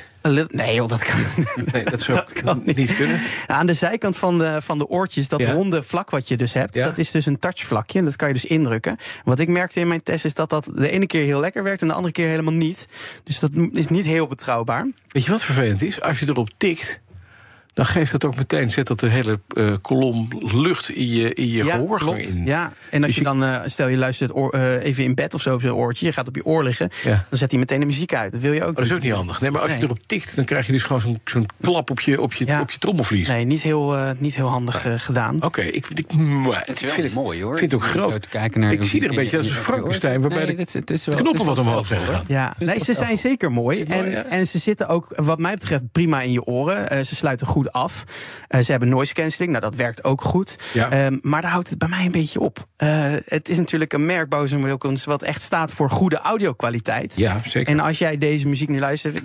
Nee, 0.48 0.76
joh, 0.76 0.88
dat 0.88 1.04
kan, 1.04 1.20
nee, 1.74 1.84
dat 1.84 2.02
zou 2.02 2.18
dat 2.18 2.34
kan 2.34 2.62
niet. 2.66 2.76
niet. 2.78 2.96
kunnen. 2.96 3.20
Aan 3.48 3.66
de 3.66 3.74
zijkant 3.74 4.18
van 4.18 4.38
de, 4.38 4.58
van 4.62 4.78
de 4.78 4.88
oortjes, 4.88 5.28
dat 5.28 5.40
Ja. 5.40 5.52
ronde 5.52 5.84
vlak 5.84 6.10
wat 6.10 6.28
je 6.28 6.38
dus 6.38 6.54
hebt, 6.54 6.76
Ja. 6.76 6.86
dat 6.86 6.98
is 6.98 7.12
dus 7.12 7.26
een 7.26 7.40
touchvlakje. 7.40 8.04
Dat 8.04 8.16
kan 8.16 8.28
je 8.28 8.34
dus 8.34 8.46
indrukken. 8.46 8.98
Wat 9.24 9.40
ik 9.40 9.48
merkte 9.48 9.80
in 9.80 9.88
mijn 9.88 10.04
test 10.04 10.26
is 10.26 10.34
dat 10.34 10.50
dat 10.50 10.70
de 10.76 10.90
ene 10.90 11.06
keer 11.06 11.24
heel 11.24 11.40
lekker 11.40 11.64
werkt 11.64 11.82
en 11.82 11.88
de 11.88 11.94
andere 11.94 12.14
keer 12.14 12.28
helemaal 12.28 12.54
niet. 12.54 12.88
Dus 13.24 13.40
dat 13.40 13.52
is 13.72 13.88
niet 13.88 14.06
heel 14.06 14.28
betrouwbaar. 14.28 14.88
Weet 15.08 15.26
je 15.26 15.32
wat 15.32 15.44
vervelend 15.44 15.82
is? 15.82 16.02
Als 16.02 16.20
je 16.20 16.28
erop 16.28 16.50
tikt, 16.58 17.00
dan 17.78 17.86
geeft 17.86 18.12
dat 18.12 18.26
ook 18.26 18.36
meteen, 18.36 18.70
zet 18.70 18.88
dat 18.88 19.00
de 19.00 19.08
hele 19.08 19.40
eh, 19.56 19.74
kolom 19.82 20.28
lucht 20.40 20.90
in 20.90 21.08
je, 21.08 21.34
in 21.34 21.48
je 21.48 21.64
gehoorgang 21.64 22.12
klopt. 22.12 22.36
in. 22.36 22.46
Ja, 22.46 22.74
en 22.90 22.98
als 23.04 23.06
Dus 23.06 23.16
je 23.16 23.22
je- 23.22 23.28
dan, 23.28 23.44
eh, 23.44 23.62
stel 23.66 23.88
je 23.88 23.98
luistert 23.98 24.36
oor- 24.36 24.52
eh, 24.54 24.84
even 24.84 25.04
in 25.04 25.16
bed 25.16 25.34
of 25.34 25.42
zo 25.42 25.54
op 25.54 25.62
zo'n 25.62 25.72
oortje, 25.74 26.06
je 26.06 26.12
gaat 26.12 26.28
op 26.28 26.36
je 26.36 26.46
oor 26.46 26.64
liggen, 26.64 26.90
Ja. 27.04 27.26
dan 27.30 27.40
zet 27.40 27.52
hij 27.52 27.60
meteen 27.60 27.80
de 27.80 27.86
muziek 27.86 28.14
uit. 28.14 28.32
Dat 28.32 28.42
wil 28.42 28.52
je 28.54 28.60
ook 28.60 28.66
Maar 28.66 28.74
dat 28.76 28.86
is 28.86 28.92
ook 28.92 29.02
niet 29.02 29.12
handig. 29.14 29.42
Nee, 29.42 29.52
maar 29.52 29.62
als 29.62 29.72
je 29.72 29.84
erop 29.84 30.00
tikt, 30.06 30.36
dan 30.36 30.46
krijg 30.46 30.66
je 30.66 30.72
dus 30.72 30.84
gewoon 30.84 31.02
zo'n 31.02 31.20
zo'n 31.26 31.46
klap 31.62 31.90
op 31.90 32.00
je, 32.00 32.22
op 32.22 32.34
je, 32.34 32.46
Ja. 32.46 32.62
op 32.62 32.72
je 32.72 32.78
trommelvlies. 32.78 33.28
Nee, 33.28 33.46
niet 33.46 33.62
heel, 33.62 33.96
eh, 33.98 34.10
niet 34.18 34.36
heel 34.36 34.48
handig 34.48 34.86
gedaan. 34.98 35.44
Oké, 35.44 35.62
ik, 35.62 35.88
ik, 35.94 36.14
maar, 36.14 36.64
Het 36.66 36.80
vind 36.80 37.04
het 37.04 37.14
mooi 37.14 37.44
hoor. 37.44 37.58
vind 37.58 37.72
het 37.72 37.82
ook 37.82 37.88
groot. 37.88 38.22
te 38.22 38.30
kijken 38.30 38.60
naar 38.62 38.72
Ik 38.72 38.84
zie 38.84 39.04
er 39.04 39.10
een 39.10 39.16
beetje 39.16 39.38
als 39.38 39.46
een 39.46 39.52
je 39.52 39.58
Frankenstein, 39.58 40.20
waarbij 40.22 40.38
Nee, 40.38 40.48
de- 40.48 40.56
dit- 40.56 40.74
het 40.74 40.90
is 40.92 41.06
wel- 41.06 41.16
de 41.16 41.22
knoppen 41.22 41.46
het 41.48 41.58
is 41.58 41.64
wat 41.64 41.68
omhoog 41.68 41.88
zijn 41.88 42.00
stijlvol, 42.02 42.26
gegaan. 42.36 42.48
hoor. 42.56 42.66
Ja, 42.68 42.74
nee, 42.74 42.84
ze 42.84 42.94
zijn 42.94 43.18
zeker 43.18 43.52
mooi. 43.52 43.84
En, 43.84 44.10
ja? 44.12 44.24
en 44.24 44.48
ze 44.48 44.58
zitten 44.60 44.88
ook, 44.88 45.14
wat 45.16 45.40
mij 45.40 45.54
betreft, 45.54 45.84
prima 45.92 46.22
in 46.22 46.32
je 46.32 46.44
oren. 46.44 46.90
Eh, 46.90 47.04
ze 47.04 47.16
sluiten 47.16 47.48
goed 47.48 47.67
goed 47.68 47.82
af. 47.82 48.04
Uh, 48.50 48.62
ze 48.62 48.72
hebben 48.72 48.90
noise 48.90 49.14
cancelling, 49.14 49.52
nou 49.52 49.64
dat 49.64 49.76
werkt 49.76 50.04
ook 50.04 50.22
goed. 50.22 50.56
Ja. 50.74 51.06
Um, 51.06 51.20
maar 51.22 51.42
daar 51.42 51.52
houdt 51.52 51.70
het 51.70 51.78
bij 51.78 51.88
mij 51.88 52.06
een 52.06 52.12
beetje 52.12 52.40
op. 52.40 52.68
Uh, 52.78 53.16
het 53.26 53.50
is 53.50 53.58
natuurlijk 53.58 53.94
een 53.94 54.06
merk, 54.06 54.30
Bose 54.30 54.62
Wilkins, 54.62 55.06
wat 55.06 55.22
echt 55.22 55.42
staat 55.42 55.72
voor 55.72 55.90
goede 55.90 56.18
audio-kwaliteit. 56.18 57.14
Ja, 57.16 57.42
zeker. 57.48 57.74
En 57.74 57.80
als 57.80 57.98
jij 57.98 58.18
deze 58.18 58.48
muziek 58.48 58.70
nu 58.70 58.80
luistert, 58.80 59.22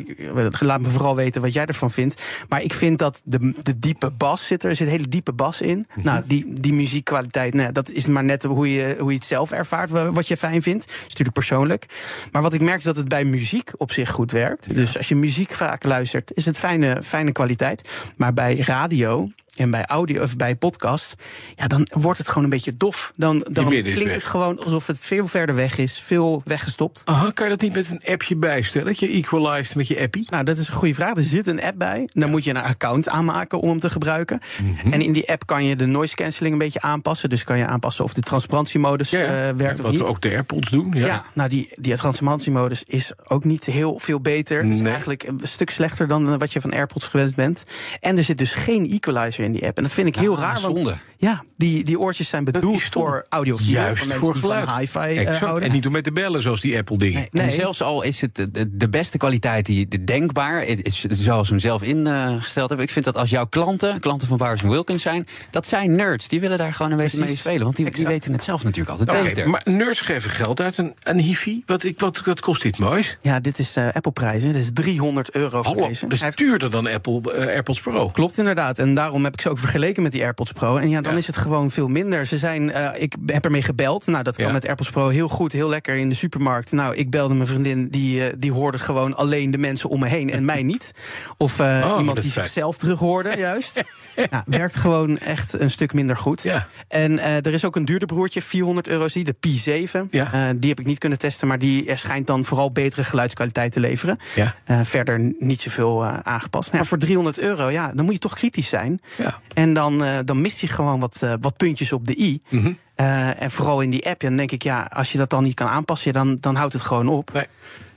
laat 0.61 0.81
me 0.81 0.89
vooral 0.89 1.17
weten 1.17 1.41
wat 1.41 1.53
jij 1.53 1.67
ervan 1.67 1.91
vindt. 1.91 2.23
Maar 2.49 2.63
ik 2.63 2.75
vind 2.75 2.99
dat 2.99 3.23
de, 3.25 3.55
de 3.63 3.79
diepe 3.79 4.11
bas 4.11 4.47
zit 4.47 4.63
er, 4.63 4.69
er 4.69 4.77
zit 4.77 4.89
hele 4.89 5.09
diepe 5.09 5.33
bas 5.33 5.61
in. 5.61 5.79
Mm 5.79 5.85
-hmm. 5.89 6.03
Nou, 6.05 6.23
die, 6.27 6.53
die 6.61 6.73
muziekkwaliteit, 6.73 7.55
nou, 7.55 7.73
dat 7.73 7.91
is 7.91 8.07
maar 8.07 8.25
net 8.25 8.43
hoe 8.43 8.73
je, 8.73 8.97
hoe 8.99 9.11
je 9.11 9.17
het 9.17 9.27
zelf 9.27 9.51
ervaart, 9.51 9.91
wat 9.91 10.29
je 10.29 10.37
fijn 10.37 10.63
vindt. 10.63 10.87
Dat 10.87 10.97
is 10.97 11.03
natuurlijk 11.03 11.33
persoonlijk. 11.33 11.87
Maar 12.33 12.43
wat 12.43 12.53
ik 12.53 12.61
merk 12.61 12.79
is 12.79 12.85
dat 12.85 12.97
het 12.97 13.09
bij 13.09 13.25
muziek 13.25 13.71
op 13.77 13.93
zich 13.93 14.11
goed 14.11 14.33
werkt. 14.33 14.67
Ja. 14.67 14.75
Dus 14.75 14.97
als 14.97 15.09
je 15.09 15.15
muziek 15.15 15.51
vaak 15.51 15.85
luistert, 15.85 16.31
is 16.35 16.45
het 16.45 16.59
fijne, 16.59 17.03
fijne 17.03 17.33
kwaliteit. 17.33 18.13
Maar 18.17 18.32
bij 18.35 18.57
radio 18.57 19.29
en 19.57 19.71
bij 19.71 19.85
audio 19.85 20.23
of 20.23 20.37
bij 20.37 20.57
podcast, 20.57 21.15
ja, 21.57 21.67
dan 21.67 21.87
wordt 21.91 22.19
het 22.19 22.29
gewoon 22.29 22.45
een 22.45 22.51
beetje 22.51 22.77
dof. 22.77 23.13
Dan, 23.17 23.47
dan 23.51 23.67
klinkt 23.67 24.15
het 24.15 24.25
gewoon 24.25 24.59
alsof 24.65 24.87
het 24.87 25.01
veel 25.01 25.29
verder 25.29 25.55
weg 25.55 25.79
is, 25.79 25.99
veel 25.99 26.43
weggestopt. 26.45 27.03
Aha, 27.05 27.31
kan 27.31 27.45
je 27.45 27.51
dat 27.51 27.61
niet 27.61 27.73
met 27.75 27.91
een 27.91 28.13
appje 28.13 28.37
bijstellen? 28.37 28.87
Dat 28.87 28.99
je 28.99 29.09
equalized 29.09 29.75
met 29.75 29.89
je 29.89 30.01
appie? 30.01 30.27
Nou, 30.31 30.45
dat 30.45 30.59
is 30.59 30.69
een 30.69 30.75
goede 30.75 30.95
vraag. 30.95 31.17
Er 31.17 31.23
zit 31.23 31.47
een 31.47 31.63
app 31.63 31.79
bij. 31.79 32.09
Dan 32.13 32.23
ja. 32.25 32.29
moet 32.29 32.45
je 32.45 32.51
een 32.51 32.57
account 32.57 33.09
aanmaken 33.09 33.61
om 33.61 33.69
hem 33.69 33.79
te 33.79 33.91
gebruiken. 33.91 34.41
Mm 34.63 34.77
-hmm. 34.77 34.93
En 34.93 35.01
in 35.03 35.13
die 35.13 35.31
app 35.31 35.47
kan 35.47 35.65
je 35.65 35.77
de 35.77 35.87
noise 35.87 36.15
cancelling 36.15 36.55
een 36.55 36.61
beetje 36.61 36.81
aanpassen. 36.81 37.31
Dus 37.31 37.45
kan 37.45 37.59
je 37.59 37.67
aanpassen 37.67 38.05
of 38.05 38.15
de 38.15 38.21
transparantiemodus 38.21 39.11
ja, 39.11 39.19
ja. 39.19 39.49
Uh, 39.49 39.57
werkt 39.57 39.81
of 39.81 39.91
niet. 39.91 40.01
Wat 40.01 40.09
ook 40.09 40.21
de 40.21 40.29
AirPods 40.29 40.71
doen. 40.71 40.93
Ja, 40.95 41.07
ja 41.07 41.25
nou 41.35 41.49
die, 41.49 41.69
die 41.75 41.97
transparantiemodus 41.97 42.85
is 42.85 43.13
ook 43.25 43.45
niet 43.45 43.65
heel 43.65 43.99
veel 43.99 44.21
beter. 44.21 44.65
Nee. 44.65 44.81
is 44.81 44.81
eigenlijk 44.81 45.23
een 45.23 45.41
stuk 45.43 45.71
slechter 45.71 46.09
dan 46.09 46.39
wat 46.39 46.53
je 46.53 46.61
van 46.61 46.73
AirPods 46.73 47.07
gewend 47.07 47.35
bent. 47.35 47.65
En 48.01 48.17
er 48.17 48.23
zit 48.23 48.39
dus 48.39 48.55
geen 48.55 48.91
equalizer 48.91 49.42
in 49.43 49.53
die 49.53 49.67
app. 49.67 49.77
En 49.77 49.83
dat 49.83 49.93
vind 49.93 50.09
ik 50.09 50.17
heel 50.17 50.39
raar. 50.39 50.59
Zonde. 50.59 50.83
Want, 50.83 50.97
ja, 51.17 51.45
die, 51.57 51.85
die 51.85 51.99
oortjes 51.99 52.29
zijn 52.29 52.45
bedoeld 52.45 52.83
voor 52.83 53.27
audio. 53.29 53.57
Juist 53.61 54.13
voor 54.13 54.35
geluid. 54.35 54.65
Van 54.65 54.79
hi-fi 54.79 55.21
uh, 55.21 55.37
houden. 55.37 55.69
En 55.69 55.75
niet 55.75 55.87
om 55.87 55.93
met 55.93 56.05
te 56.05 56.13
bellen 56.13 56.43
zoals 56.43 56.61
die 56.61 56.77
Apple 56.77 56.99
dingen. 56.99 57.21
Nee, 57.21 57.29
nee. 57.31 57.43
En 57.43 57.51
zelfs 57.51 57.83
al 57.83 58.03
is 58.03 58.21
het 58.21 58.35
de, 58.35 58.77
de 58.77 58.89
beste 58.89 59.19
kwaliteit 59.19 59.67
die 59.67 59.89
de 59.89 60.05
denkbaar, 60.05 60.65
is, 60.65 61.07
zoals 61.11 61.49
we 61.49 61.55
hem 61.55 61.63
zelf 61.63 61.83
ingesteld 61.83 62.69
hebben. 62.69 62.87
Ik 62.87 62.93
vind 62.93 63.05
dat 63.05 63.17
als 63.17 63.31
jouw 63.31 63.47
klanten, 63.47 64.01
klanten 64.01 64.29
van 64.29 64.37
Bowers 64.37 64.63
Wilkins 64.63 65.03
zijn, 65.03 65.27
dat 65.51 65.67
zijn 65.67 65.97
nerds. 65.97 66.29
Die 66.29 66.41
willen 66.41 66.59
daar 66.59 66.73
gewoon 66.73 66.91
een 66.91 66.97
beetje 66.97 67.19
mee 67.19 67.37
spelen. 67.37 67.63
Want 67.63 67.77
die, 67.77 67.91
die, 67.91 68.07
weten 68.07 68.33
het 68.33 68.45
zelf 68.45 68.65
natuurlijk 68.65 68.91
altijd 68.91 69.09
okay, 69.09 69.23
beter. 69.23 69.51
Maar 69.51 69.63
nerds 69.65 70.01
geven 70.01 70.31
geld 70.31 70.61
uit 70.61 70.79
een, 70.79 70.95
een 71.03 71.19
hifi. 71.19 71.63
Wat, 71.67 71.87
wat, 71.97 72.23
wat 72.25 72.41
kost 72.41 72.63
dit 72.63 72.79
moois? 72.79 73.19
Ja, 73.21 73.41
dit 73.41 73.59
is 73.59 73.77
uh, 73.77 73.89
Apple 73.93 74.13
prijzen. 74.13 74.53
Dit 74.53 74.63
is 74.63 74.71
300 74.73 75.35
euro 75.35 75.63
voor 75.63 75.65
Hallo, 75.65 75.87
deze. 75.87 76.07
Dat 76.07 76.23
is 76.23 76.37
duurder 76.37 76.71
dan 76.71 76.87
Apple 76.87 77.21
uh, 77.25 77.47
AirPods 77.47 77.81
Pro. 77.81 78.09
Klopt 78.09 78.39
inderdaad. 78.39 78.79
En 78.79 78.95
daarom 78.95 79.25
heb 79.25 79.32
ik 79.33 79.41
ze 79.41 79.51
ook 79.51 79.59
vergeleken 79.59 80.03
met 80.03 80.13
die 80.13 80.23
AirPods 80.23 80.53
Pro. 80.53 80.77
En 80.77 80.89
ja, 80.89 81.01
dan 81.01 81.13
ja. 81.13 81.19
is 81.19 81.27
het 81.27 81.37
gewoon 81.37 81.71
veel 81.71 81.89
minder. 81.89 82.27
Ze 82.27 82.39
zijn, 82.39 82.69
uh, 82.69 82.89
ik 82.97 83.15
heb 83.27 83.45
ermee 83.45 83.63
gebeld. 83.63 84.07
Nou, 84.07 84.23
dat 84.23 84.37
kan 84.37 84.47
ja. 84.47 84.53
met 84.53 84.67
AirPods 84.67 84.91
Pro 84.91 85.09
heel 85.09 85.29
goed, 85.29 85.53
heel 85.53 85.69
lekker 85.69 85.97
in 85.97 86.09
de 86.09 86.15
supermarkt. 86.15 86.73
Nou, 86.73 86.95
ik 86.95 87.11
belde 87.11 87.35
mijn 87.35 87.49
vriendin, 87.49 87.89
die, 87.89 88.19
uh, 88.19 88.33
die 88.39 88.53
hoorde 88.53 88.79
gewoon 88.79 89.17
alleen 89.17 89.51
de 89.51 89.59
mensen 89.59 89.89
om 89.89 90.01
me 90.01 90.09
heen 90.09 90.31
en 90.31 90.45
mij 90.45 90.63
niet. 90.63 90.93
Of 91.37 91.61
uh, 91.61 91.91
oh, 91.91 91.99
iemand 91.99 92.23
die 92.23 92.31
zichzelf 92.31 92.77
terug 92.77 92.99
hoorde, 92.99 93.37
juist. 93.49 93.83
nou, 94.31 94.43
werkt 94.47 94.77
gewoon 94.77 95.19
echt 95.19 95.53
een 95.53 95.71
stuk 95.71 95.93
minder 95.93 96.17
goed. 96.17 96.43
Ja. 96.43 96.67
En 96.89 97.21
er 97.21 97.53
is 97.53 97.65
ook 97.65 97.77
een 97.77 97.85
duurder 97.85 98.09
broertje, 98.09 98.43
400 98.43 98.89
euro 98.89 99.09
zie, 99.09 99.25
de 99.25 99.35
P7. 99.35 100.07
Ja. 100.09 100.53
die 100.53 100.69
heb 100.69 100.81
ik 100.81 100.87
niet 100.87 100.99
kunnen 100.99 101.19
testen, 101.19 101.49
maar 101.49 101.59
die 101.59 101.97
schijnt 101.97 102.27
dan 102.27 102.45
vooral 102.45 102.73
betere 102.73 103.05
geluidskwaliteit 103.05 103.73
te 103.73 103.81
leveren. 103.81 104.19
Ja. 104.35 104.85
verder 104.85 105.35
niet 105.39 105.61
zoveel 105.61 106.05
aangepast. 106.07 106.73
Nou, 106.73 106.87
voor 106.87 106.99
300 106.99 107.39
euro, 107.39 107.71
ja, 107.71 107.93
dan 107.95 108.05
moet 108.05 108.15
je 108.15 108.21
toch 108.21 108.35
kritisch 108.35 108.69
zijn. 108.69 109.01
Ja. 109.23 109.39
En 109.55 109.75
dan, 109.75 110.05
dan 110.25 110.41
mist 110.41 110.61
hij 110.61 110.69
gewoon 110.69 111.01
wat, 111.01 111.21
uh, 111.25 111.33
wat 111.41 111.57
puntjes 111.57 111.93
op 111.93 112.07
de 112.07 112.19
i. 112.19 112.41
Mm 112.49 112.61
-hmm. 112.61 112.79
uh, 112.97 113.43
en 113.43 113.51
vooral 113.51 113.81
in 113.81 113.91
die 113.91 114.07
app, 114.07 114.23
ja, 114.23 114.29
dan 114.29 114.37
denk 114.37 114.51
ik, 114.51 114.63
ja, 114.63 114.89
als 114.93 115.13
je 115.13 115.19
dat 115.19 115.31
dan 115.31 115.43
niet 115.43 115.55
kan 115.55 115.69
aanpassen, 115.69 116.13
dan, 116.13 116.37
dan 116.41 116.55
houdt 116.55 116.73
het 116.73 116.83
gewoon 116.83 117.09
op. 117.09 117.33
Nee. 117.33 117.47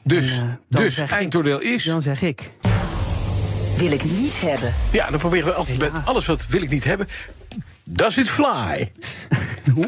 Dus, 0.04 0.38
en, 0.38 0.60
uh, 0.70 0.80
dus 0.80 0.98
eindoordeel 0.98 1.60
is. 1.60 1.84
Dan 1.84 2.02
zeg 2.02 2.22
ik. 2.22 2.52
Wil 3.78 3.92
ik 3.92 4.04
niet 4.04 4.42
hebben. 4.42 4.74
Ja, 4.92 5.10
dan 5.10 5.20
proberen 5.20 5.46
we 5.46 5.54
altijd 5.54 5.82
ja. 5.82 5.92
met 5.92 6.06
alles 6.06 6.26
wat 6.26 6.46
wil 6.48 6.62
ik 6.62 6.70
niet 6.70 6.84
hebben. 6.84 7.08
Does 7.84 8.18
it 8.18 8.30
fly? 8.30 8.92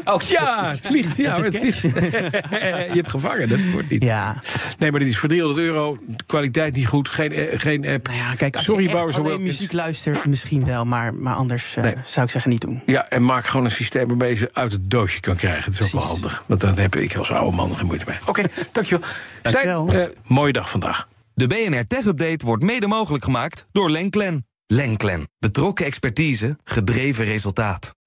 Oh, 0.05 0.21
ja, 0.21 0.69
het 0.69 0.79
vliegt. 0.83 1.17
Ja, 1.17 1.41
het 1.41 1.57
vliegt. 1.57 1.81
je 1.81 2.91
hebt 2.93 3.09
gevangen, 3.09 3.49
dat 3.49 3.59
wordt 3.71 3.89
niet. 3.89 4.03
Ja. 4.03 4.41
Nee, 4.77 4.91
maar 4.91 4.99
dit 4.99 5.09
is 5.09 5.17
voor 5.17 5.29
300 5.29 5.59
euro. 5.59 5.97
Kwaliteit 6.25 6.75
niet 6.75 6.87
goed, 6.87 7.09
geen, 7.09 7.39
uh, 7.39 7.59
geen 7.59 7.87
app. 7.87 8.07
Nou 8.07 8.19
ja, 8.19 8.35
kijk, 8.35 8.55
als 8.55 8.65
Sorry, 8.65 8.83
je 8.83 9.29
echt 9.29 9.39
muziek 9.39 9.71
luistert, 9.71 10.25
misschien 10.25 10.65
wel. 10.65 10.85
Maar, 10.85 11.13
maar 11.13 11.35
anders 11.35 11.75
uh, 11.75 11.83
nee. 11.83 11.95
zou 12.05 12.25
ik 12.25 12.31
zeggen 12.31 12.51
niet 12.51 12.61
doen. 12.61 12.81
Ja, 12.85 13.09
en 13.09 13.25
maak 13.25 13.45
gewoon 13.45 13.65
een 13.65 13.71
systeem 13.71 14.07
waarmee 14.07 14.29
je 14.29 14.35
ze 14.35 14.49
uit 14.53 14.71
het 14.71 14.89
doosje 14.89 15.19
kan 15.19 15.35
krijgen. 15.35 15.71
Dat 15.71 15.81
is 15.81 15.85
ook 15.85 16.01
wel 16.01 16.09
handig. 16.09 16.43
Want 16.45 16.61
dan 16.61 16.77
heb 16.77 16.95
ik 16.95 17.15
als 17.15 17.31
oude 17.31 17.55
man 17.55 17.75
geen 17.75 17.85
moeite 17.85 18.05
mee. 18.07 18.17
Oké, 18.21 18.29
okay, 18.29 18.45
dankjewel. 18.71 19.07
dankjewel. 19.41 19.87
Stijn, 19.89 20.09
uh, 20.09 20.15
mooie 20.23 20.53
dag 20.53 20.69
vandaag. 20.69 21.07
De 21.33 21.47
BNR 21.47 21.87
Tech 21.87 22.05
Update 22.05 22.45
wordt 22.45 22.63
mede 22.63 22.87
mogelijk 22.87 23.23
gemaakt 23.23 23.65
door 23.71 23.89
Lenklen. 23.89 24.45
Lenklen. 24.67 25.29
Betrokken 25.39 25.85
expertise, 25.85 26.57
gedreven 26.63 27.25
resultaat. 27.25 27.95